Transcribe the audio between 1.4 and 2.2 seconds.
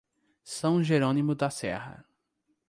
Serra